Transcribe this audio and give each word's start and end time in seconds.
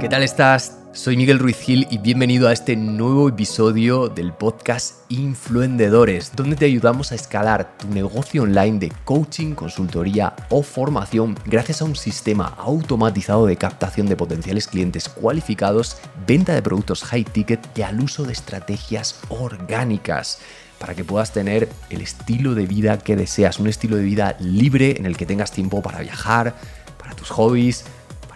¿Qué 0.00 0.08
tal 0.08 0.22
estás? 0.22 0.78
Soy 0.92 1.16
Miguel 1.16 1.40
Ruiz 1.40 1.58
Gil 1.58 1.88
y 1.90 1.98
bienvenido 1.98 2.46
a 2.46 2.52
este 2.52 2.76
nuevo 2.76 3.28
episodio 3.28 4.08
del 4.08 4.32
podcast 4.32 4.94
Influendedores, 5.08 6.36
donde 6.36 6.54
te 6.54 6.66
ayudamos 6.66 7.10
a 7.10 7.16
escalar 7.16 7.76
tu 7.78 7.88
negocio 7.88 8.44
online 8.44 8.78
de 8.78 8.92
coaching, 9.04 9.56
consultoría 9.56 10.36
o 10.50 10.62
formación 10.62 11.36
gracias 11.46 11.82
a 11.82 11.84
un 11.84 11.96
sistema 11.96 12.54
automatizado 12.58 13.46
de 13.46 13.56
captación 13.56 14.06
de 14.06 14.14
potenciales 14.14 14.68
clientes 14.68 15.08
cualificados, 15.08 15.96
venta 16.28 16.54
de 16.54 16.62
productos 16.62 17.02
high 17.02 17.24
ticket 17.24 17.66
y 17.76 17.82
al 17.82 18.00
uso 18.00 18.22
de 18.22 18.34
estrategias 18.34 19.20
orgánicas 19.30 20.38
para 20.78 20.94
que 20.94 21.02
puedas 21.02 21.32
tener 21.32 21.68
el 21.90 22.02
estilo 22.02 22.54
de 22.54 22.66
vida 22.66 22.98
que 22.98 23.16
deseas, 23.16 23.58
un 23.58 23.66
estilo 23.66 23.96
de 23.96 24.04
vida 24.04 24.36
libre 24.38 24.96
en 24.96 25.06
el 25.06 25.16
que 25.16 25.26
tengas 25.26 25.50
tiempo 25.50 25.82
para 25.82 25.98
viajar, 25.98 26.54
para 26.98 27.16
tus 27.16 27.30
hobbies, 27.30 27.84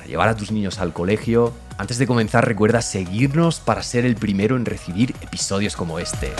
llevar 0.06 0.28
a 0.28 0.36
tus 0.36 0.50
niños 0.50 0.78
al 0.78 0.92
colegio. 0.92 1.52
Antes 1.78 1.98
de 1.98 2.06
comenzar 2.06 2.46
recuerda 2.46 2.82
seguirnos 2.82 3.60
para 3.60 3.82
ser 3.82 4.04
el 4.04 4.16
primero 4.16 4.56
en 4.56 4.64
recibir 4.64 5.14
episodios 5.20 5.76
como 5.76 5.98
este. 5.98 6.32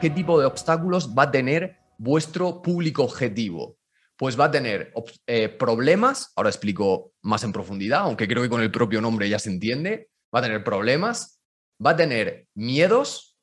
¿Qué 0.00 0.08
tipo 0.08 0.40
de 0.40 0.46
obstáculos 0.46 1.14
va 1.16 1.24
a 1.24 1.30
tener 1.30 1.76
vuestro 1.98 2.62
público 2.62 3.04
objetivo? 3.04 3.76
Pues 4.16 4.38
va 4.38 4.46
a 4.46 4.50
tener 4.50 4.92
eh, 5.26 5.48
problemas, 5.48 6.32
ahora 6.36 6.48
explico 6.48 7.12
más 7.22 7.44
en 7.44 7.52
profundidad, 7.52 8.00
aunque 8.00 8.26
creo 8.26 8.42
que 8.42 8.48
con 8.48 8.62
el 8.62 8.70
propio 8.70 9.00
nombre 9.00 9.28
ya 9.28 9.38
se 9.38 9.50
entiende, 9.50 10.08
va 10.34 10.40
a 10.40 10.42
tener 10.42 10.64
problemas, 10.64 11.40
va 11.84 11.90
a 11.90 11.96
tener 11.96 12.46
miedos, 12.54 13.36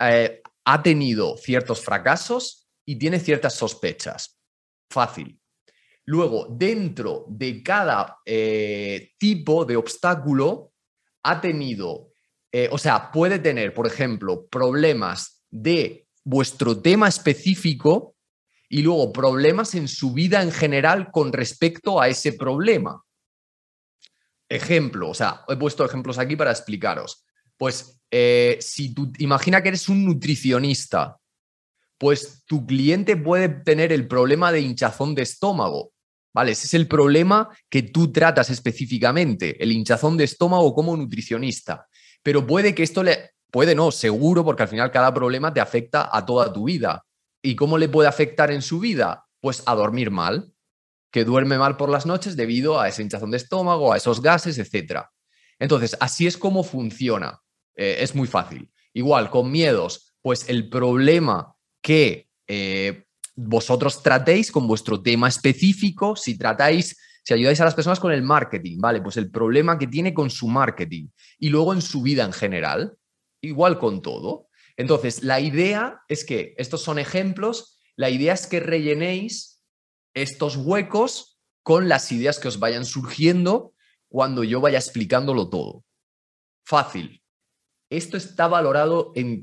eh, 0.00 0.42
ha 0.64 0.82
tenido 0.82 1.36
ciertos 1.36 1.80
fracasos 1.82 2.68
y 2.84 2.96
tiene 2.96 3.18
ciertas 3.18 3.54
sospechas. 3.54 4.38
Fácil. 4.92 5.40
Luego, 6.04 6.48
dentro 6.50 7.24
de 7.28 7.62
cada 7.62 8.18
eh, 8.26 9.12
tipo 9.18 9.64
de 9.64 9.76
obstáculo, 9.76 10.74
ha 11.22 11.40
tenido, 11.40 12.12
eh, 12.50 12.68
o 12.70 12.76
sea, 12.76 13.10
puede 13.10 13.38
tener, 13.38 13.72
por 13.72 13.86
ejemplo, 13.86 14.46
problemas 14.48 15.42
de 15.50 16.06
vuestro 16.24 16.80
tema 16.80 17.08
específico 17.08 18.16
y 18.68 18.82
luego 18.82 19.12
problemas 19.12 19.74
en 19.74 19.88
su 19.88 20.12
vida 20.12 20.42
en 20.42 20.52
general 20.52 21.10
con 21.10 21.32
respecto 21.32 22.00
a 22.00 22.08
ese 22.08 22.34
problema. 22.34 23.02
Ejemplo, 24.50 25.08
o 25.08 25.14
sea, 25.14 25.42
he 25.48 25.56
puesto 25.56 25.86
ejemplos 25.86 26.18
aquí 26.18 26.36
para 26.36 26.50
explicaros. 26.50 27.24
Pues 27.56 27.98
eh, 28.10 28.58
si 28.60 28.92
tú 28.92 29.10
imagina 29.18 29.62
que 29.62 29.68
eres 29.68 29.88
un 29.88 30.04
nutricionista, 30.04 31.16
pues 32.02 32.42
tu 32.46 32.66
cliente 32.66 33.16
puede 33.16 33.48
tener 33.48 33.92
el 33.92 34.08
problema 34.08 34.50
de 34.50 34.60
hinchazón 34.60 35.14
de 35.14 35.22
estómago. 35.22 35.92
¿Vale? 36.34 36.50
Ese 36.50 36.66
es 36.66 36.74
el 36.74 36.88
problema 36.88 37.48
que 37.70 37.82
tú 37.82 38.10
tratas 38.10 38.50
específicamente, 38.50 39.62
el 39.62 39.70
hinchazón 39.70 40.16
de 40.16 40.24
estómago 40.24 40.74
como 40.74 40.96
nutricionista. 40.96 41.86
Pero 42.20 42.44
puede 42.44 42.74
que 42.74 42.82
esto 42.82 43.04
le, 43.04 43.30
puede 43.52 43.76
no, 43.76 43.92
seguro, 43.92 44.44
porque 44.44 44.64
al 44.64 44.68
final 44.68 44.90
cada 44.90 45.14
problema 45.14 45.54
te 45.54 45.60
afecta 45.60 46.10
a 46.10 46.26
toda 46.26 46.52
tu 46.52 46.64
vida. 46.64 47.04
¿Y 47.40 47.54
cómo 47.54 47.78
le 47.78 47.88
puede 47.88 48.08
afectar 48.08 48.50
en 48.50 48.62
su 48.62 48.80
vida? 48.80 49.24
Pues 49.40 49.62
a 49.66 49.76
dormir 49.76 50.10
mal 50.10 50.52
que 51.12 51.24
duerme 51.24 51.56
mal 51.56 51.76
por 51.76 51.88
las 51.88 52.04
noches 52.04 52.34
debido 52.34 52.80
a 52.80 52.88
esa 52.88 53.02
hinchazón 53.02 53.30
de 53.30 53.36
estómago, 53.36 53.92
a 53.92 53.96
esos 53.96 54.20
gases, 54.20 54.58
etc. 54.58 55.02
Entonces, 55.56 55.96
así 56.00 56.26
es 56.26 56.36
como 56.36 56.64
funciona. 56.64 57.40
Eh, 57.76 57.98
es 58.00 58.16
muy 58.16 58.26
fácil. 58.26 58.72
Igual, 58.92 59.30
con 59.30 59.52
miedos, 59.52 60.16
pues 60.20 60.48
el 60.48 60.68
problema 60.68 61.54
que 61.82 62.28
eh, 62.46 63.04
vosotros 63.34 64.02
tratéis 64.02 64.50
con 64.50 64.66
vuestro 64.66 65.02
tema 65.02 65.28
específico, 65.28 66.16
si 66.16 66.38
tratáis, 66.38 66.96
si 67.24 67.34
ayudáis 67.34 67.60
a 67.60 67.64
las 67.64 67.74
personas 67.74 68.00
con 68.00 68.12
el 68.12 68.22
marketing, 68.22 68.78
¿vale? 68.78 69.02
Pues 69.02 69.16
el 69.16 69.30
problema 69.30 69.78
que 69.78 69.86
tiene 69.86 70.14
con 70.14 70.30
su 70.30 70.48
marketing 70.48 71.08
y 71.38 71.48
luego 71.48 71.72
en 71.72 71.82
su 71.82 72.02
vida 72.02 72.24
en 72.24 72.32
general, 72.32 72.96
igual 73.42 73.78
con 73.78 74.00
todo. 74.00 74.48
Entonces, 74.76 75.22
la 75.22 75.40
idea 75.40 76.00
es 76.08 76.24
que, 76.24 76.54
estos 76.56 76.82
son 76.82 76.98
ejemplos, 76.98 77.78
la 77.96 78.10
idea 78.10 78.32
es 78.32 78.46
que 78.46 78.60
rellenéis 78.60 79.62
estos 80.14 80.56
huecos 80.56 81.38
con 81.62 81.88
las 81.88 82.10
ideas 82.12 82.38
que 82.38 82.48
os 82.48 82.58
vayan 82.58 82.84
surgiendo 82.84 83.74
cuando 84.08 84.44
yo 84.44 84.60
vaya 84.60 84.78
explicándolo 84.78 85.48
todo. 85.48 85.84
Fácil. 86.64 87.22
Esto 87.90 88.16
está 88.16 88.48
valorado 88.48 89.12
en 89.14 89.42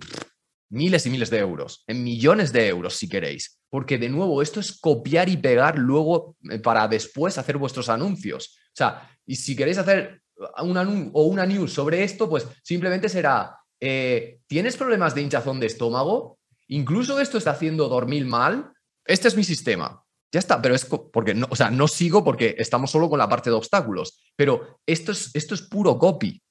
miles 0.69 1.05
y 1.05 1.09
miles 1.09 1.29
de 1.29 1.39
euros, 1.39 1.83
en 1.87 2.03
millones 2.03 2.53
de 2.53 2.67
euros 2.67 2.95
si 2.95 3.09
queréis, 3.09 3.59
porque 3.69 3.97
de 3.97 4.09
nuevo 4.09 4.41
esto 4.41 4.59
es 4.59 4.79
copiar 4.79 5.29
y 5.29 5.37
pegar 5.37 5.77
luego 5.77 6.35
eh, 6.49 6.59
para 6.59 6.87
después 6.87 7.37
hacer 7.37 7.57
vuestros 7.57 7.89
anuncios. 7.89 8.57
O 8.67 8.75
sea, 8.75 9.09
y 9.25 9.35
si 9.35 9.55
queréis 9.55 9.77
hacer 9.77 10.21
una, 10.61 10.81
o 11.13 11.23
una 11.23 11.45
news 11.45 11.73
sobre 11.73 12.03
esto, 12.03 12.29
pues 12.29 12.47
simplemente 12.63 13.09
será, 13.09 13.57
eh, 13.79 14.39
¿tienes 14.47 14.77
problemas 14.77 15.15
de 15.15 15.21
hinchazón 15.21 15.59
de 15.59 15.67
estómago? 15.67 16.39
Incluso 16.67 17.19
esto 17.19 17.37
está 17.37 17.51
haciendo 17.51 17.89
dormir 17.89 18.25
mal. 18.25 18.71
Este 19.05 19.27
es 19.27 19.35
mi 19.35 19.43
sistema. 19.43 20.03
Ya 20.31 20.39
está, 20.39 20.61
pero 20.61 20.75
es 20.75 20.85
porque 20.85 21.33
no, 21.33 21.47
o 21.49 21.55
sea, 21.55 21.71
no 21.71 21.87
sigo 21.87 22.23
porque 22.23 22.55
estamos 22.59 22.91
solo 22.91 23.09
con 23.09 23.17
la 23.17 23.27
parte 23.27 23.49
de 23.49 23.55
obstáculos. 23.55 24.21
Pero 24.35 24.79
esto 24.85 25.11
es, 25.11 25.31
esto 25.33 25.55
es 25.55 25.63
puro 25.63 25.97
copy. 25.97 26.41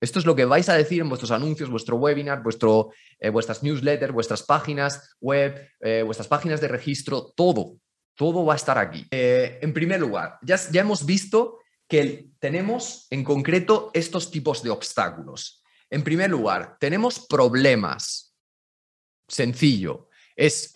Esto 0.00 0.18
es 0.18 0.26
lo 0.26 0.36
que 0.36 0.44
vais 0.44 0.68
a 0.68 0.74
decir 0.74 1.00
en 1.00 1.08
vuestros 1.08 1.30
anuncios, 1.30 1.70
vuestro 1.70 1.96
webinar, 1.96 2.42
vuestro, 2.42 2.90
eh, 3.18 3.30
vuestras 3.30 3.62
newsletters, 3.62 4.12
vuestras 4.12 4.42
páginas 4.42 5.16
web, 5.20 5.70
eh, 5.80 6.02
vuestras 6.04 6.28
páginas 6.28 6.60
de 6.60 6.68
registro, 6.68 7.32
todo. 7.34 7.78
Todo 8.14 8.44
va 8.44 8.54
a 8.54 8.56
estar 8.56 8.78
aquí. 8.78 9.06
Eh, 9.10 9.58
en 9.62 9.72
primer 9.72 10.00
lugar, 10.00 10.38
ya, 10.42 10.56
ya 10.70 10.82
hemos 10.82 11.06
visto 11.06 11.58
que 11.88 12.30
tenemos 12.38 13.06
en 13.10 13.24
concreto 13.24 13.90
estos 13.94 14.30
tipos 14.30 14.62
de 14.62 14.70
obstáculos. 14.70 15.62
En 15.88 16.02
primer 16.02 16.30
lugar, 16.30 16.76
tenemos 16.78 17.26
problemas. 17.26 18.34
Sencillo. 19.28 20.08
Es 20.34 20.74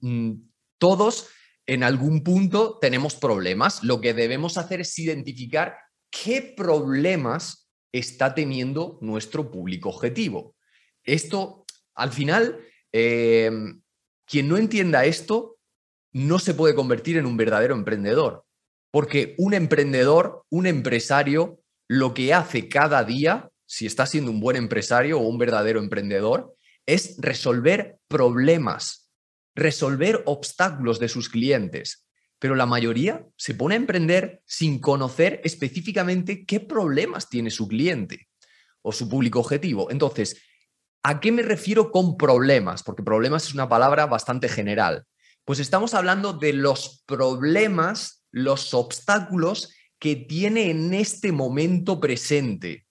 mm, 0.00 0.32
todos 0.78 1.28
en 1.66 1.84
algún 1.84 2.24
punto 2.24 2.78
tenemos 2.80 3.14
problemas. 3.14 3.84
Lo 3.84 4.00
que 4.00 4.14
debemos 4.14 4.58
hacer 4.58 4.80
es 4.80 4.98
identificar 4.98 5.76
qué 6.10 6.42
problemas 6.42 7.69
está 7.92 8.34
teniendo 8.34 8.98
nuestro 9.00 9.50
público 9.50 9.88
objetivo. 9.88 10.54
Esto, 11.04 11.64
al 11.94 12.12
final, 12.12 12.60
em, 12.92 13.80
quien 14.26 14.48
no 14.48 14.56
entienda 14.56 15.04
esto 15.04 15.58
no 16.12 16.38
se 16.38 16.54
puede 16.54 16.74
convertir 16.74 17.16
en 17.16 17.26
un 17.26 17.36
verdadero 17.36 17.74
emprendedor, 17.74 18.44
porque 18.90 19.34
un 19.38 19.54
emprendedor, 19.54 20.44
un 20.50 20.66
empresario, 20.66 21.60
lo 21.88 22.14
que 22.14 22.34
hace 22.34 22.68
cada 22.68 23.04
día, 23.04 23.50
si 23.66 23.86
está 23.86 24.06
siendo 24.06 24.30
un 24.30 24.40
buen 24.40 24.56
empresario 24.56 25.18
o 25.18 25.28
un 25.28 25.38
verdadero 25.38 25.80
emprendedor, 25.80 26.54
es 26.86 27.16
resolver 27.18 27.98
problemas 28.08 29.00
resolver 29.54 30.22
obstáculos 30.26 30.98
de 30.98 31.08
sus 31.08 31.28
clientes, 31.28 32.06
pero 32.40 32.56
la 32.56 32.66
mayoría 32.66 33.24
se 33.36 33.54
pone 33.54 33.76
a 33.76 33.78
emprender 33.78 34.42
sin 34.46 34.80
conocer 34.80 35.40
específicamente 35.44 36.44
qué 36.44 36.58
problemas 36.58 37.28
tiene 37.28 37.50
su 37.50 37.68
cliente 37.68 38.28
o 38.82 38.90
su 38.90 39.08
público 39.08 39.38
objetivo. 39.38 39.92
Entonces, 39.92 40.42
¿a 41.04 41.20
qué 41.20 41.30
me 41.30 41.42
refiero 41.42 41.92
con 41.92 42.16
problemas? 42.16 42.82
Porque 42.82 43.04
problemas 43.04 43.46
es 43.46 43.54
una 43.54 43.68
palabra 43.68 44.06
bastante 44.06 44.48
general. 44.48 45.04
Pues 45.44 45.60
estamos 45.60 45.94
hablando 45.94 46.32
de 46.32 46.52
los 46.52 47.04
problemas, 47.06 48.24
los 48.32 48.74
obstáculos 48.74 49.72
que 50.00 50.16
tiene 50.16 50.70
en 50.70 50.94
este 50.94 51.30
momento 51.30 52.00
presente, 52.00 52.86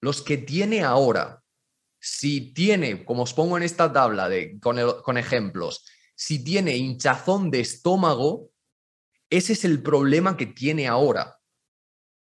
los 0.00 0.22
que 0.22 0.38
tiene 0.38 0.82
ahora 0.82 1.44
si 2.06 2.52
tiene, 2.52 3.02
como 3.02 3.22
os 3.22 3.32
pongo 3.32 3.56
en 3.56 3.62
esta 3.62 3.90
tabla 3.90 4.28
de, 4.28 4.60
con, 4.60 5.16
ejemplos, 5.16 5.86
si 6.14 6.44
tiene 6.44 6.76
hinchazón 6.76 7.50
de 7.50 7.60
estómago, 7.60 8.50
ese 9.36 9.54
es 9.54 9.64
el 9.64 9.82
problema 9.82 10.36
que 10.36 10.46
tiene 10.46 10.86
ahora. 10.86 11.38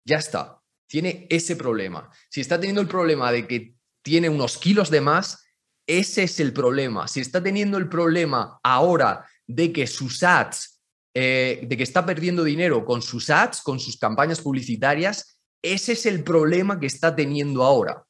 Ya 0.06 0.16
está, 0.16 0.60
tiene 0.86 1.26
ese 1.30 1.56
problema. 1.56 2.10
Si 2.28 2.40
está 2.40 2.58
teniendo 2.58 2.80
el 2.80 2.88
problema 2.88 3.32
de 3.32 3.46
que 3.46 3.74
tiene 4.02 4.28
unos 4.28 4.58
kilos 4.58 4.90
de 4.90 5.00
más, 5.00 5.44
ese 5.86 6.24
es 6.24 6.40
el 6.40 6.52
problema. 6.52 7.08
Si 7.08 7.20
está 7.20 7.42
teniendo 7.42 7.78
el 7.78 7.88
problema 7.88 8.60
ahora 8.62 9.26
de 9.46 9.72
que 9.72 9.86
sus 9.86 10.22
ads, 10.22 10.82
eh, 11.14 11.60
de 11.66 11.76
que 11.76 11.82
está 11.82 12.04
perdiendo 12.04 12.44
dinero 12.44 12.84
con 12.84 13.02
sus 13.02 13.30
ads, 13.30 13.62
con 13.62 13.80
sus 13.80 13.98
campañas 13.98 14.40
publicitarias, 14.40 15.38
ese 15.62 15.92
es 15.92 16.06
el 16.06 16.22
problema 16.22 16.78
que 16.78 16.86
está 16.86 17.14
teniendo 17.14 17.64
ahora. 17.64 18.04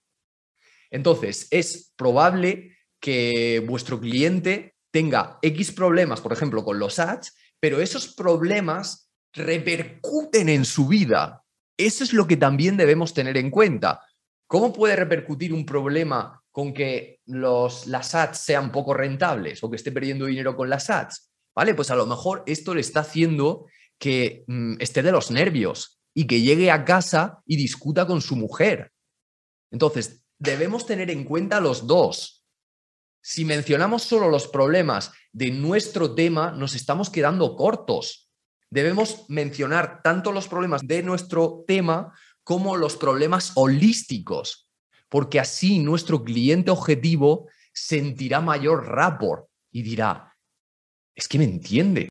Entonces, 0.90 1.48
es 1.50 1.92
probable 1.96 2.76
que 3.00 3.62
vuestro 3.66 4.00
cliente 4.00 4.74
tenga 4.90 5.38
X 5.42 5.72
problemas, 5.72 6.20
por 6.20 6.32
ejemplo, 6.32 6.64
con 6.64 6.78
los 6.78 6.98
ads, 6.98 7.34
pero 7.64 7.80
esos 7.80 8.08
problemas 8.08 9.10
repercuten 9.32 10.50
en 10.50 10.66
su 10.66 10.86
vida. 10.86 11.42
Eso 11.78 12.04
es 12.04 12.12
lo 12.12 12.26
que 12.26 12.36
también 12.36 12.76
debemos 12.76 13.14
tener 13.14 13.38
en 13.38 13.50
cuenta. 13.50 14.02
¿Cómo 14.46 14.70
puede 14.70 14.96
repercutir 14.96 15.50
un 15.50 15.64
problema 15.64 16.42
con 16.50 16.74
que 16.74 17.20
los, 17.24 17.86
las 17.86 18.14
ads 18.14 18.36
sean 18.36 18.70
poco 18.70 18.92
rentables 18.92 19.64
o 19.64 19.70
que 19.70 19.76
esté 19.76 19.92
perdiendo 19.92 20.26
dinero 20.26 20.54
con 20.54 20.68
las 20.68 20.90
ads? 20.90 21.32
¿Vale? 21.56 21.74
Pues 21.74 21.90
a 21.90 21.96
lo 21.96 22.04
mejor 22.04 22.42
esto 22.44 22.74
le 22.74 22.82
está 22.82 23.00
haciendo 23.00 23.64
que 23.98 24.44
mm, 24.46 24.74
esté 24.80 25.02
de 25.02 25.12
los 25.12 25.30
nervios 25.30 26.02
y 26.12 26.26
que 26.26 26.42
llegue 26.42 26.70
a 26.70 26.84
casa 26.84 27.40
y 27.46 27.56
discuta 27.56 28.06
con 28.06 28.20
su 28.20 28.36
mujer. 28.36 28.92
Entonces, 29.72 30.22
debemos 30.38 30.84
tener 30.84 31.10
en 31.10 31.24
cuenta 31.24 31.62
los 31.62 31.86
dos. 31.86 32.43
Si 33.26 33.46
mencionamos 33.46 34.02
solo 34.02 34.28
los 34.28 34.48
problemas 34.48 35.10
de 35.32 35.50
nuestro 35.50 36.14
tema, 36.14 36.52
nos 36.52 36.74
estamos 36.74 37.08
quedando 37.08 37.56
cortos. 37.56 38.30
Debemos 38.68 39.24
mencionar 39.28 40.02
tanto 40.02 40.30
los 40.30 40.46
problemas 40.46 40.82
de 40.84 41.02
nuestro 41.02 41.64
tema 41.66 42.12
como 42.42 42.76
los 42.76 42.96
problemas 42.96 43.52
holísticos, 43.54 44.70
porque 45.08 45.40
así 45.40 45.78
nuestro 45.78 46.22
cliente 46.22 46.70
objetivo 46.70 47.48
sentirá 47.72 48.42
mayor 48.42 48.88
rapport 48.88 49.46
y 49.72 49.80
dirá, 49.80 50.36
es 51.14 51.26
que 51.26 51.38
me 51.38 51.44
entiende. 51.44 52.10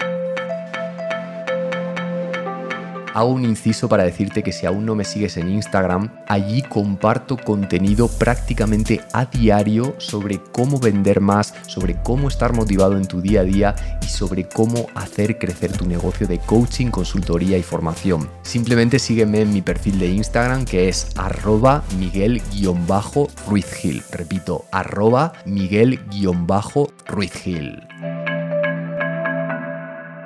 Hago 3.14 3.30
un 3.30 3.46
inciso 3.46 3.88
para 3.88 4.06
decirte 4.06 4.42
que 4.42 4.52
si 4.52 4.66
aún 4.66 4.88
no 4.88 4.96
me 4.96 5.04
sigues 5.04 5.38
en 5.38 5.52
Instagram, 5.52 6.10
allí 6.28 6.64
comparto 6.64 7.38
contenido 7.38 8.08
prácticamente 8.08 9.02
a 9.14 9.26
diario 9.26 9.94
sobre 10.00 10.40
cómo 10.40 10.80
vender 10.80 11.22
más, 11.22 11.54
sobre 11.68 12.02
cómo 12.02 12.28
estar 12.28 12.54
motivado 12.54 12.98
en 12.98 13.06
tu 13.06 13.22
día 13.22 13.42
a 13.42 13.44
día 13.44 13.76
y 14.02 14.08
sobre 14.08 14.50
cómo 14.50 14.88
hacer 14.96 15.38
crecer 15.38 15.74
tu 15.74 15.86
negocio 15.86 16.26
de 16.26 16.40
coaching, 16.40 16.88
consultoría 16.88 17.56
y 17.56 17.64
formación. 17.64 18.32
Simplemente 18.42 18.98
sígueme 18.98 19.42
en 19.42 19.54
mi 19.54 19.62
perfil 19.62 20.00
de 20.00 20.08
Instagram 20.08 20.66
que 20.66 20.90
es 20.90 21.10
arroba 21.16 21.84
miguel-ruizgil. 22.00 24.02
Repito, 24.12 24.66
arroba 24.72 25.34
miguel-ruizgil. 25.46 27.80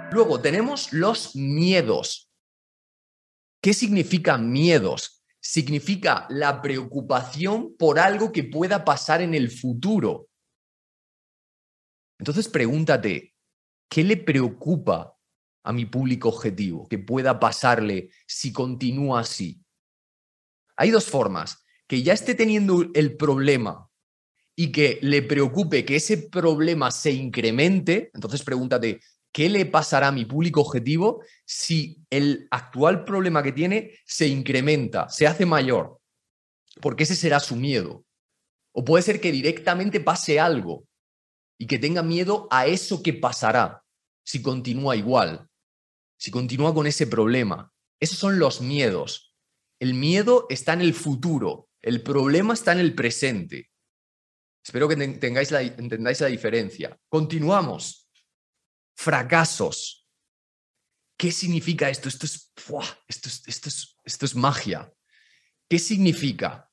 Luego 0.09 0.39
tenemos 0.39 0.93
los 0.93 1.35
miedos. 1.35 2.26
¿Qué 3.61 3.73
significa 3.73 4.37
miedos? 4.37 5.23
Significa 5.39 6.27
la 6.29 6.61
preocupación 6.61 7.75
por 7.77 7.99
algo 7.99 8.31
que 8.31 8.43
pueda 8.43 8.83
pasar 8.85 9.21
en 9.21 9.33
el 9.33 9.49
futuro. 9.49 10.29
Entonces 12.19 12.47
pregúntate, 12.47 13.35
¿qué 13.89 14.03
le 14.03 14.17
preocupa 14.17 15.15
a 15.63 15.73
mi 15.73 15.85
público 15.85 16.29
objetivo 16.29 16.87
que 16.87 16.99
pueda 16.99 17.39
pasarle 17.39 18.09
si 18.25 18.51
continúa 18.51 19.21
así? 19.21 19.63
Hay 20.75 20.91
dos 20.91 21.05
formas, 21.05 21.65
que 21.87 22.03
ya 22.03 22.13
esté 22.13 22.35
teniendo 22.35 22.85
el 22.93 23.17
problema 23.17 23.89
y 24.55 24.71
que 24.71 24.99
le 25.01 25.21
preocupe 25.21 25.85
que 25.85 25.95
ese 25.95 26.17
problema 26.17 26.91
se 26.91 27.11
incremente, 27.11 28.11
entonces 28.13 28.43
pregúntate, 28.43 29.01
¿qué 29.37 29.49
le 29.49 29.67
pasará 29.67 30.07
a 30.07 30.11
mi 30.11 30.25
público 30.25 30.61
objetivo 30.61 31.23
si 31.45 32.03
el 32.09 32.47
actual 32.49 33.05
problema 33.05 33.43
que 33.43 33.51
tiene 33.51 33.91
se 34.03 34.27
incrementa, 34.27 35.09
se 35.09 35.27
hace 35.27 35.45
mayor? 35.45 36.01
Porque 36.81 37.03
ese 37.03 37.15
será 37.15 37.39
su 37.39 37.55
miedo. 37.55 38.03
O 38.71 38.83
puede 38.83 39.03
ser 39.03 39.21
que 39.21 39.31
directamente 39.31 39.99
pase 39.99 40.39
algo 40.39 40.87
y 41.59 41.67
que 41.67 41.77
tenga 41.77 42.01
miedo 42.01 42.47
a 42.49 42.65
eso 42.65 43.03
que 43.03 43.13
pasará 43.13 43.83
si 44.25 44.41
continúa 44.41 44.95
igual, 44.95 45.47
si 46.17 46.31
continúa 46.31 46.73
con 46.73 46.87
ese 46.87 47.05
problema. 47.05 47.71
Esos 47.99 48.17
son 48.17 48.39
los 48.39 48.59
miedos. 48.59 49.35
El 49.79 49.93
miedo 49.93 50.47
está 50.49 50.73
en 50.73 50.81
el 50.81 50.95
futuro, 50.95 51.69
el 51.83 52.01
problema 52.01 52.55
está 52.55 52.71
en 52.71 52.79
el 52.79 52.95
presente. 52.95 53.69
Espero 54.65 54.87
que 54.87 54.95
tengáis 54.95 55.51
la, 55.51 55.61
entendáis 55.61 56.21
la 56.21 56.27
diferencia. 56.27 56.97
Continuamos 57.07 58.06
fracasos. 58.97 60.07
¿Qué 61.17 61.31
significa 61.31 61.89
esto? 61.89 62.09
Esto 62.09 62.25
es, 62.25 62.51
esto 63.07 63.29
esto 63.47 63.69
es, 63.69 63.95
esto 64.03 64.25
es 64.25 64.35
magia. 64.35 64.91
¿Qué 65.69 65.79
significa? 65.79 66.71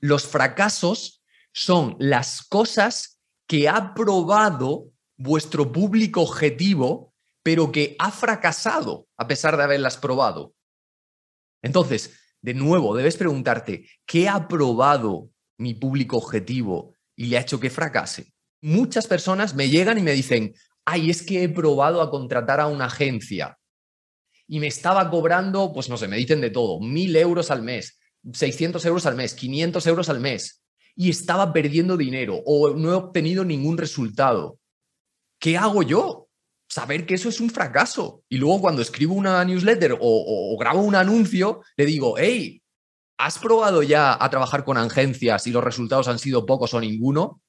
Los 0.00 0.26
fracasos 0.26 1.22
son 1.52 1.96
las 1.98 2.42
cosas 2.42 3.20
que 3.46 3.68
ha 3.68 3.94
probado 3.94 4.90
vuestro 5.16 5.70
público 5.70 6.22
objetivo, 6.22 7.14
pero 7.42 7.70
que 7.70 7.94
ha 7.98 8.10
fracasado 8.10 9.08
a 9.16 9.28
pesar 9.28 9.56
de 9.56 9.64
haberlas 9.64 9.98
probado. 9.98 10.54
Entonces, 11.62 12.18
de 12.40 12.54
nuevo, 12.54 12.96
debes 12.96 13.16
preguntarte, 13.16 13.88
¿qué 14.06 14.28
ha 14.28 14.48
probado 14.48 15.30
mi 15.58 15.74
público 15.74 16.16
objetivo 16.16 16.94
y 17.14 17.26
le 17.26 17.36
ha 17.36 17.42
hecho 17.42 17.60
que 17.60 17.70
fracase? 17.70 18.32
Muchas 18.62 19.06
personas 19.06 19.54
me 19.54 19.68
llegan 19.68 19.98
y 19.98 20.02
me 20.02 20.12
dicen, 20.12 20.54
ay, 20.84 21.10
es 21.10 21.22
que 21.22 21.44
he 21.44 21.48
probado 21.48 22.02
a 22.02 22.10
contratar 22.10 22.60
a 22.60 22.66
una 22.66 22.86
agencia 22.86 23.58
y 24.46 24.60
me 24.60 24.66
estaba 24.66 25.08
cobrando, 25.08 25.72
pues 25.72 25.88
no 25.88 25.96
sé, 25.96 26.08
me 26.08 26.16
dicen 26.16 26.40
de 26.40 26.50
todo, 26.50 26.80
mil 26.80 27.16
euros 27.16 27.50
al 27.50 27.62
mes, 27.62 27.98
600 28.32 28.84
euros 28.84 29.06
al 29.06 29.16
mes, 29.16 29.34
500 29.34 29.86
euros 29.86 30.08
al 30.08 30.20
mes, 30.20 30.62
y 30.94 31.10
estaba 31.10 31.52
perdiendo 31.52 31.96
dinero 31.96 32.42
o 32.44 32.70
no 32.70 32.92
he 32.92 32.94
obtenido 32.94 33.44
ningún 33.44 33.78
resultado. 33.78 34.58
¿Qué 35.38 35.56
hago 35.56 35.82
yo? 35.82 36.28
Saber 36.68 37.06
que 37.06 37.14
eso 37.14 37.28
es 37.28 37.40
un 37.40 37.50
fracaso. 37.50 38.22
Y 38.28 38.36
luego 38.36 38.60
cuando 38.60 38.82
escribo 38.82 39.14
una 39.14 39.44
newsletter 39.44 39.96
o, 40.00 40.56
grabo 40.58 40.82
un 40.82 40.94
anuncio, 40.94 41.62
le 41.76 41.86
digo, 41.86 42.16
hey, 42.18 42.62
¿has 43.18 43.38
probado 43.38 43.82
ya 43.82 44.16
a 44.22 44.30
trabajar 44.30 44.64
con 44.64 44.76
agencias 44.76 45.46
y 45.46 45.50
los 45.50 45.64
resultados 45.64 46.08
han 46.08 46.18
sido 46.18 46.46
pocos 46.46 46.74
o 46.74 46.80
ninguno? 46.80 47.40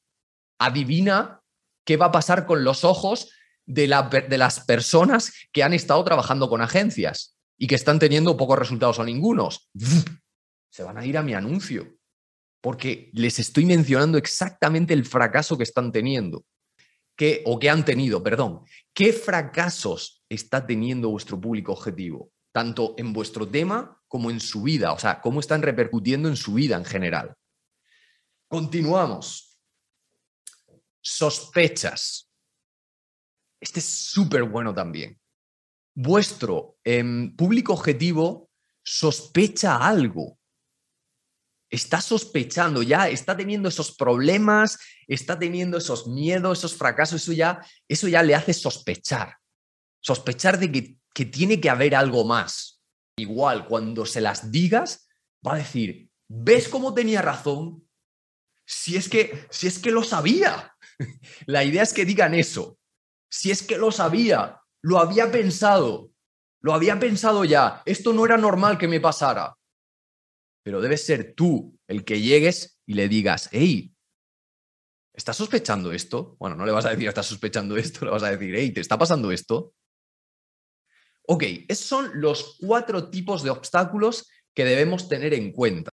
Adivina 0.58 1.43
qué 1.86 1.98
va 1.98 2.08
a 2.08 2.12
pasar 2.12 2.46
con 2.46 2.64
los 2.64 2.84
ojos 2.84 3.32
de, 3.66 3.88
las 3.88 4.60
personas 4.62 5.34
que 5.52 5.64
han 5.64 5.74
estado 5.74 6.04
trabajando 6.04 6.50
con 6.50 6.62
agencias 6.62 7.38
y 7.58 7.68
que 7.68 7.76
están 7.76 8.00
teniendo 8.00 8.38
pocos 8.38 8.60
resultados 8.60 9.00
o 9.00 9.04
ningunos. 9.04 9.70
Se 10.70 10.84
van 10.84 10.98
a 10.98 11.06
ir 11.06 11.18
a 11.18 11.22
mi 11.22 11.34
anuncio 11.34 11.98
porque 12.62 13.10
les 13.14 13.40
estoy 13.40 13.66
mencionando 13.66 14.18
exactamente 14.18 14.94
el 14.94 15.06
fracaso 15.06 15.58
que 15.58 15.64
están 15.64 15.92
teniendo. 15.92 16.46
¿Qué, 17.16 17.44
o 17.46 17.60
que 17.60 17.70
han 17.70 17.86
tenido, 17.86 18.24
perdón. 18.24 18.62
¿Qué 18.92 19.14
fracasos 19.14 20.24
está 20.30 20.66
teniendo 20.66 21.10
vuestro 21.10 21.40
público 21.40 21.74
objetivo? 21.74 22.32
Tanto 22.52 22.96
en 22.98 23.14
vuestro 23.14 23.48
tema 23.48 24.02
como 24.08 24.32
en 24.32 24.40
su 24.40 24.64
vida. 24.64 24.94
O 24.94 25.00
sea, 25.00 25.22
cómo 25.22 25.42
están 25.42 25.62
repercutiendo 25.62 26.28
en 26.28 26.36
su 26.36 26.54
vida 26.54 26.76
en 26.76 26.86
general. 26.86 27.36
Continuamos 28.48 29.53
sospechas. 31.04 32.32
Este 33.60 33.80
es 33.80 33.86
súper 33.86 34.44
bueno 34.44 34.74
también. 34.74 35.20
Vuestro 35.96 36.78
em, 36.84 37.36
público 37.36 37.74
objetivo 37.74 38.50
sospecha 38.84 39.78
algo. 39.78 40.40
Está 41.70 42.02
sospechando 42.02 42.84
ya, 42.84 43.10
está 43.10 43.36
teniendo 43.36 43.70
esos 43.70 43.96
problemas, 43.96 44.80
está 45.08 45.38
teniendo 45.38 45.78
esos 45.78 46.08
miedos, 46.08 46.60
esos 46.60 46.76
fracasos, 46.76 47.22
eso 47.22 47.34
ya, 47.34 47.66
eso 47.88 48.08
ya 48.08 48.22
le 48.22 48.36
hace 48.36 48.54
sospechar. 48.54 49.38
Sospechar 50.00 50.60
de 50.60 50.72
que, 50.72 50.98
que 51.14 51.26
tiene 51.26 51.60
que 51.60 51.70
haber 51.70 51.96
algo 51.96 52.26
más. 52.26 52.82
Igual, 53.18 53.68
cuando 53.68 54.06
se 54.06 54.22
las 54.22 54.52
digas, 54.52 55.08
va 55.46 55.56
a 55.56 55.58
decir, 55.58 56.10
¿ves 56.28 56.68
cómo 56.68 56.94
tenía 56.94 57.22
razón? 57.22 57.88
Si 58.66 58.96
es 58.96 59.10
que, 59.10 59.48
si 59.50 59.68
es 59.68 59.80
que 59.80 59.92
lo 59.92 60.04
sabía. 60.04 60.73
La 61.46 61.64
idea 61.64 61.84
es 61.84 61.94
que 61.94 62.06
digan 62.06 62.34
eso. 62.34 62.78
Si 63.30 63.52
es 63.52 63.64
que 63.64 63.78
lo 63.78 63.92
sabía, 63.92 64.62
lo 64.82 65.00
había 65.00 65.32
pensado, 65.32 66.12
lo 66.62 66.74
había 66.74 67.00
pensado 67.00 67.46
ya, 67.46 67.82
esto 67.86 68.14
no 68.14 68.26
era 68.26 68.38
normal 68.38 68.78
que 68.78 68.88
me 68.88 69.00
pasara. 69.00 69.56
Pero 70.64 70.82
debes 70.82 71.06
ser 71.06 71.34
tú 71.36 71.78
el 71.88 72.06
que 72.06 72.22
llegues 72.22 72.80
y 72.86 72.94
le 72.94 73.08
digas, 73.08 73.50
hey, 73.52 73.94
¿estás 75.14 75.38
sospechando 75.38 75.92
esto? 75.92 76.38
Bueno, 76.40 76.56
no 76.56 76.66
le 76.66 76.72
vas 76.72 76.86
a 76.86 76.92
decir, 76.92 77.08
estás 77.08 77.26
sospechando 77.26 77.76
esto, 77.76 78.06
le 78.06 78.12
vas 78.12 78.24
a 78.24 78.32
decir, 78.32 78.54
hey, 78.56 78.72
¿te 78.72 78.82
está 78.82 78.98
pasando 78.98 79.32
esto? 79.32 79.74
Ok, 81.26 81.44
esos 81.68 81.86
son 81.88 82.12
los 82.22 82.58
cuatro 82.60 83.10
tipos 83.10 83.44
de 83.44 83.50
obstáculos 83.50 84.30
que 84.54 84.66
debemos 84.66 85.08
tener 85.08 85.34
en 85.34 85.52
cuenta. 85.52 85.93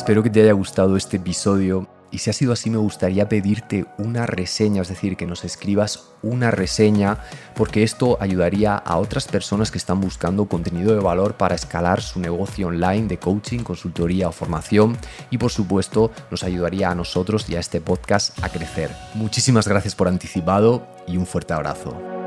Espero 0.00 0.22
que 0.22 0.30
te 0.30 0.40
haya 0.40 0.54
gustado 0.54 0.96
este 0.96 1.18
episodio 1.18 1.86
y 2.10 2.18
si 2.18 2.30
ha 2.30 2.32
sido 2.32 2.54
así 2.54 2.70
me 2.70 2.78
gustaría 2.78 3.28
pedirte 3.28 3.84
una 3.98 4.24
reseña, 4.24 4.80
es 4.80 4.88
decir, 4.88 5.14
que 5.14 5.26
nos 5.26 5.44
escribas 5.44 6.08
una 6.22 6.50
reseña 6.50 7.18
porque 7.54 7.82
esto 7.82 8.16
ayudaría 8.18 8.76
a 8.76 8.96
otras 8.96 9.28
personas 9.28 9.70
que 9.70 9.76
están 9.76 10.00
buscando 10.00 10.46
contenido 10.46 10.94
de 10.94 11.00
valor 11.00 11.34
para 11.34 11.54
escalar 11.54 12.00
su 12.00 12.18
negocio 12.18 12.68
online 12.68 13.08
de 13.08 13.18
coaching, 13.18 13.58
consultoría 13.58 14.30
o 14.30 14.32
formación 14.32 14.96
y 15.28 15.36
por 15.36 15.50
supuesto 15.50 16.10
nos 16.30 16.44
ayudaría 16.44 16.90
a 16.90 16.94
nosotros 16.94 17.50
y 17.50 17.56
a 17.56 17.60
este 17.60 17.82
podcast 17.82 18.42
a 18.42 18.48
crecer. 18.48 18.90
Muchísimas 19.12 19.68
gracias 19.68 19.94
por 19.94 20.08
anticipado 20.08 20.86
y 21.06 21.18
un 21.18 21.26
fuerte 21.26 21.52
abrazo. 21.52 22.19